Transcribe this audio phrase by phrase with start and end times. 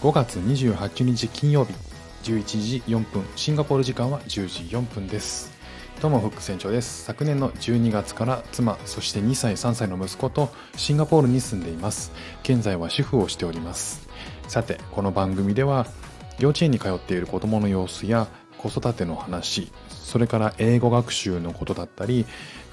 [0.00, 1.74] 5月28日金曜日
[2.22, 5.50] 11時4分シンガポール時間は10時4分です。
[6.00, 7.02] どうもフック船長です。
[7.02, 12.12] 昨年の12月から妻そして2歳3歳の息子とシンガポールに住んでいます。
[12.44, 14.08] 現在は主婦をしております。
[14.46, 15.84] さてこの番組では
[16.38, 22.24] 幼稚園に通っている子供の様子や子育ての話それから英語学習のことだったり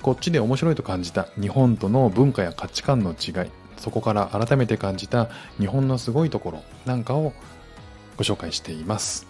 [0.04, 5.30] こっちで面白いと感じた日本との文化や価値観の違いそこから改めて感じた
[5.60, 7.34] 日本のすごいところなんかを
[8.18, 9.28] ご紹介しています。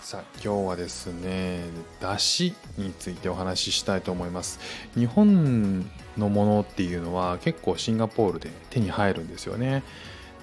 [0.00, 1.60] さあ今日はですね
[2.00, 4.58] だしについてお話ししたいと思います。
[4.96, 9.84] 日本のものっていうのは結構シンガポールで手に入るんですよね。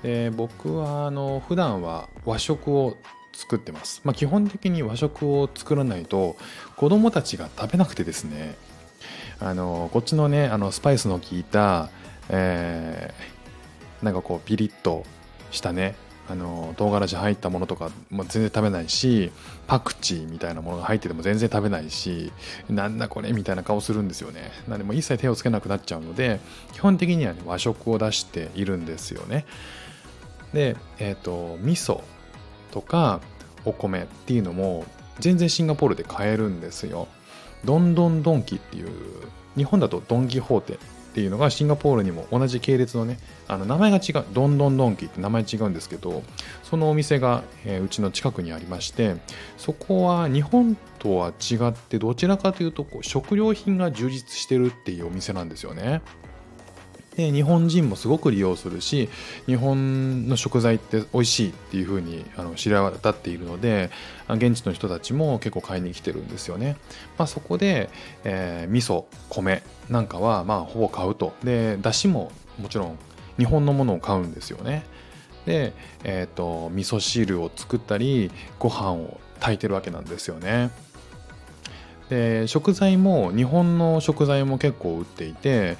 [0.03, 2.97] で僕はあの普段は和食を
[3.33, 6.37] 作ってます、まあ、基本的に和食を作らないと
[6.75, 8.55] 子供たちが食べなくてですね
[9.39, 11.89] あのこっちのねあのスパイスの効いた、
[12.29, 15.03] えー、なんかこうピリッと
[15.51, 15.95] したね
[16.29, 19.31] あの唐辛子入ったものとかも全然食べないし
[19.65, 22.33] パクチーみたいなものが入ってても全然食べないし
[22.69, 26.41] なんだこれみたいな顔するんですよねなんでも一切手をつけなくなっちゃうので
[26.73, 29.45] 基本的には、ね、和食を出しているんですよね
[30.53, 32.01] でえっ、ー、と味噌
[32.71, 33.21] とか
[33.63, 34.85] お米っていうのも
[35.19, 37.07] 全然シンガポールで買えるんですよ。
[37.65, 38.89] ドンドンドンキっていう
[39.55, 40.77] 日本だとドン・キホーテ
[41.17, 46.21] っていうのがシンガポールにも同じ系列のねあの名前が違うドンドンドンキって名前違うんですけど
[46.61, 49.15] そのお店が、えー、うちの近くにありまして
[49.57, 56.03] そこは日本とは違ってどちらかというとこう食料品が充実してるっていうお店なんですよね。
[57.17, 59.09] で日本人もすごく利用するし
[59.47, 63.89] 日本の食材って美味しいっていう風にあに知ら渡っているので
[64.29, 66.77] 現地の人たちも結構買いに来てるんですよね、
[67.17, 67.89] まあ、そこで、
[68.23, 71.33] えー、味噌米なんかはまあほぼ買うと。
[71.43, 72.99] でだしももちろん
[73.37, 74.85] 日本のものを買うんですよね。
[75.45, 75.73] で、
[76.03, 80.71] えー、と味噌汁を作ったりご飯を炊いてるわけなんですよね。
[82.09, 85.77] で食材も日本の食材も結構売っていて、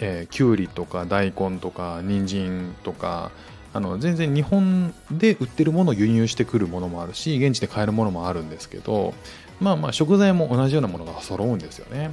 [0.00, 3.30] えー、きゅうりとか大根とか人参とか
[3.72, 9.14] あの全然日本で売ってるものを輸入してくるものもあるし現地で買えるものもあるんですけど
[9.60, 12.10] まあまあ食材も同じようなものが揃うんですよね。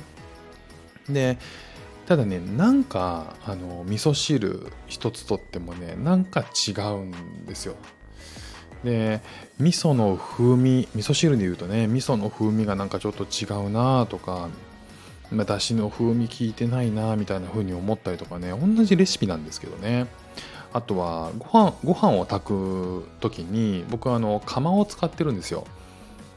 [1.09, 1.37] で
[2.05, 7.75] ただねなんかあの味噌汁一つとってもねなんか違うんですよ。
[8.85, 9.22] で
[9.59, 14.47] 味噌の風味味噌汁でいうとね味噌の風味がなんかちょっと違うなとか
[15.34, 20.07] だしの風味効いてないなみたいな風に思ったりとかね同じレシピなんですけどね。
[20.72, 25.66] あとはご飯ご飯を炊く時に僕はあの釜を使ってるんですよ。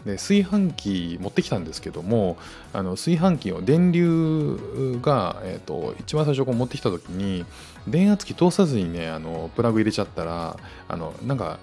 [0.04, 2.37] で炊飯器持ってきたんですけども
[2.72, 7.44] あの炊飯器を電流が、えーと、一番最初こう持ってきた時に
[7.88, 10.56] 電圧器通さずにねあのプラグ入れちゃったら
[10.88, 11.58] あのなんか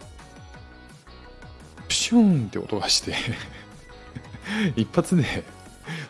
[2.06, 3.16] シューンって音がして
[4.78, 5.24] 一発で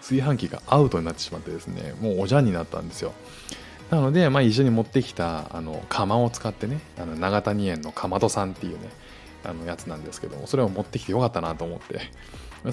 [0.01, 3.13] 炊飯器がアウトになってしまってですねもうおじゃんになったんですよ。
[3.89, 8.89] なので、まあ、一緒に持ってきたあの釜を使ってねあの長谷園のかまどさんっていうね
[9.45, 12.01] あのやつなんですけどもそれを持ってきてよかったなと思って。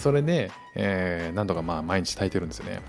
[0.01, 2.81] それで、えー、何度かまあ毎日炊いてるんですよね。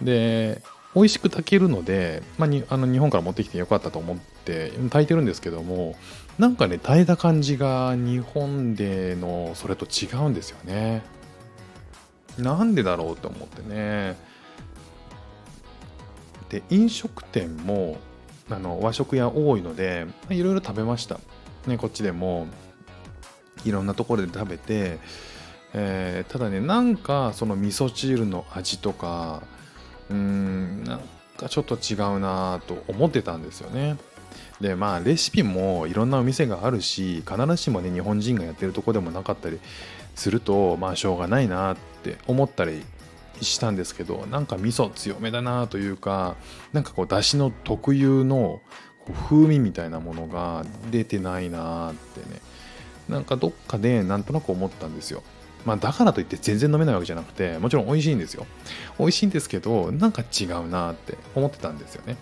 [0.00, 0.62] で
[0.94, 5.96] 美味しく炊けるので、まあ、にあの日本から持ってきてよかったと思って炊いてるんですけども
[6.38, 11.02] なんかね炊いた感じが日本でのそれと違うんですよね。
[12.38, 14.16] なんでだろうと思ってね。
[16.48, 17.98] で飲食店も
[18.50, 21.20] あの和食屋多いのでいろいろ食べました。
[21.66, 22.46] ねこっちでも。
[23.64, 24.98] いろんなところで食べて、
[25.72, 29.42] えー、ただねなんかその味噌汁の味とか
[30.10, 31.00] うんなん
[31.36, 33.96] かちょっと違うなと思ってたんですよね。
[34.60, 39.58] でまあレシピもいろんなお店があるし必ずしもね日本人がやってるとこでもなかったり
[40.14, 42.82] するとまあしょうがないなって思ったり
[43.40, 46.36] したんですけどなんか味噌強めだなというか
[46.72, 48.60] なんかこうだしの特有の
[49.28, 52.40] 風味みたいなものが出てないなってね
[53.08, 55.22] なんかどっかでなんとなく思ったんですよ
[55.64, 58.46] まあ、だからといって全然飲めないわけじゃなくて、もちろん美味しいんですよ。
[58.98, 62.16] 美味しいんですけど、なんか違うなって思ってたんですよね。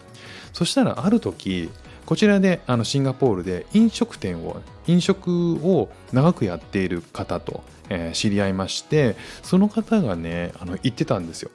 [0.53, 1.71] そしたらある時、
[2.07, 11.51] こちらであのシンガポールで飲食店を、飲食を長くやっている方と、えー、知り合いまして、その方がね、あの言ってたんですよ。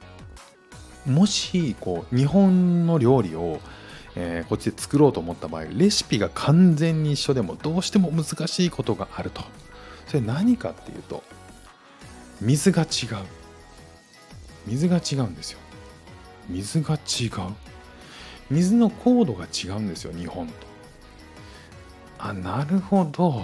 [1.06, 3.60] もし、こう、日本の料理を
[4.20, 9.42] えー、こっちで作ろうと思った場合レシピが完全に一緒でもどうしても難しいことがあると。
[10.08, 11.22] それ何かっていうと
[12.40, 12.88] 水が違う。
[14.66, 15.58] 水が違うんですよ。
[16.48, 17.30] 水が違う。
[18.50, 20.52] 水の高度が違うんですよ日本と。
[22.18, 23.42] あなるほど。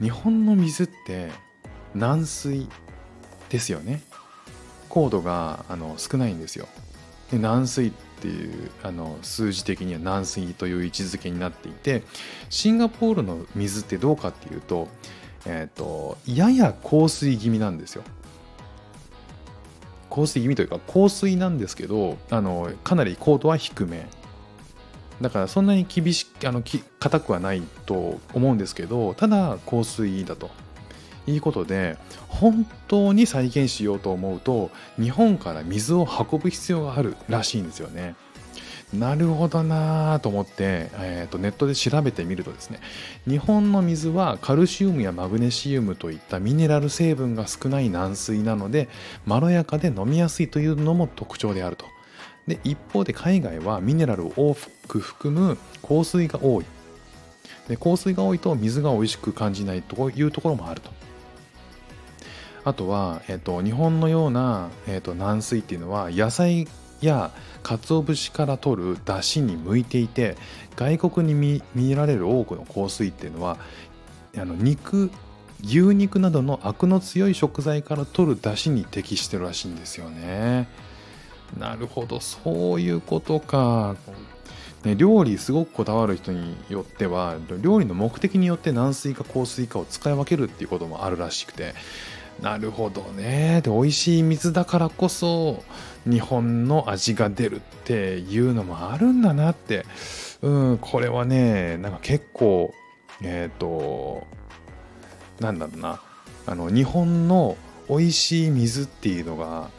[0.00, 1.30] 日本の水って
[1.94, 2.68] 軟水
[3.48, 4.02] ですよね。
[4.88, 6.66] 高度があの少ないんですよ。
[7.30, 7.90] で軟水っ
[8.20, 12.02] ていうあの数字的には軟水という位置づけになっていて
[12.50, 14.88] シンガポールの水ってどうかっていうと,、
[15.46, 18.04] えーと、やや硬水気味なんですよ。
[20.12, 24.06] 香水気味というか香水なんですけどあのかなり高度は低め
[25.22, 30.50] だからそんなに厳しくあのき硬くはないと思うんですけどただ香水だと
[31.26, 31.96] いうことで
[32.28, 34.70] 本当に再現しようと思うと
[35.00, 38.16] 日本から水を運ぶ必要があるらしいんですよね。
[38.92, 42.78] なるほどなと思って、えーと、ネットで調べてみるとですね
[43.26, 48.88] 日本の水はカルシウムやマグネシウムといったミネラル成分が少ない軟水なので
[49.24, 51.86] まろやかで飲みやすいというのも特徴であると。
[52.46, 54.56] で一方で海外はミネラルを多
[54.88, 56.66] く含む香水が多い。
[57.68, 60.90] で香水が多いと水が美味しく感じないというところもあると。
[62.64, 66.68] あとは、えっと、日本のような、えっと、軟水っていうのは野菜
[67.02, 67.30] や
[67.62, 70.36] 鰹節から取る出汁に向いていて
[70.76, 73.58] 外国に見見られる多くの香水っていうのは
[74.36, 75.10] あの肉
[75.64, 80.68] 牛肉などのアクの強い食材から取る出汁に適してるらしいんですよね。
[81.58, 83.96] なるほどそういうことか。
[84.84, 91.74] ね、料理すごくこだわる人によっては料理の目的によって軟水か硬水かを使い分けるっていうこともあるらしくて
[92.42, 93.62] なるほどね。
[93.64, 95.62] で美味しい水だからこそ
[96.04, 99.86] 日本の味が出るっていうのもあるんだなって。
[100.42, 102.74] うんこれはねなんか結構
[103.22, 104.26] えっ、ー、と
[105.40, 106.00] なんだろうな。
[106.44, 107.56] あの日本の
[107.88, 109.70] 美味しい水っていうのが、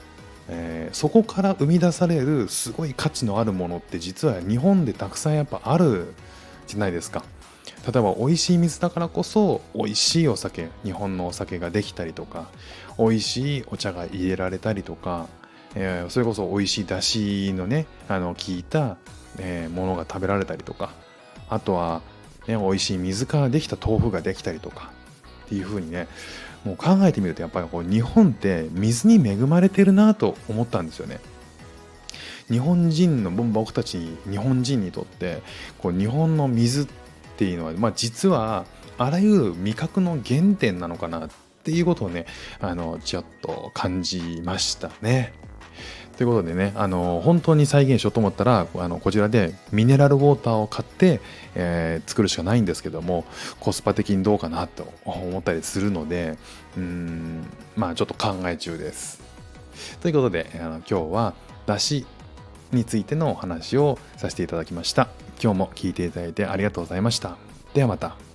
[0.48, 6.13] えー、そこから生み出されるすごい価値のあるものって実は日本でたくさんやっぱある
[6.68, 7.25] じゃないですか。
[7.85, 12.50] 例えば美味しい水だからこそ美味しいお酒日本のお酒ができたりとか
[12.97, 15.27] 美味しいお茶が入れられたりとか、
[15.75, 18.97] えー、それこそ美味しいだしのねあの効いた、
[19.38, 20.91] えー、ものが食べられたりとか
[21.50, 22.01] あとは、
[22.47, 24.91] ね、美味しい水からできた豆腐ができたりとか
[25.45, 26.07] っていう風にね
[26.63, 31.19] もう考えてみるとやっぱりこう日本って水に恵まれてるなと思ったんですよね。
[32.50, 35.41] 日本人の僕たち日本人にとって
[35.79, 37.02] こう日本の水って
[37.33, 38.65] っていうのは、まあ、実は
[38.97, 41.30] あらゆる味覚の原点なのかなっ
[41.63, 42.25] ていうことをね
[42.59, 45.33] あのちょっと感じましたね。
[46.18, 51.21] ということでね、あの本当に再現しようと思ったらあのこちらでミネラルウォーターを買って、
[51.56, 53.25] えー、作るしかないんですけども
[53.59, 56.38] コスパ的にどうかなと思ったりするので
[56.77, 59.21] うんまあちょっと考え中です。
[60.01, 61.33] ということであの今日は
[61.65, 62.06] だし
[62.71, 65.23] についてのお話をさせていただきました。
[65.44, 67.36] 今日も聞いていただいてありがとうございました。
[67.74, 68.32] ではまた。